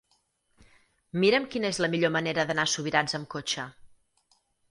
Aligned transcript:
Mira'm 1.23 1.45
quina 1.55 1.69
és 1.75 1.81
la 1.85 1.91
millor 1.95 2.13
manera 2.17 2.47
d'anar 2.51 2.65
a 2.69 2.73
Subirats 2.73 3.17
amb 3.19 3.31
cotxe. 3.37 3.67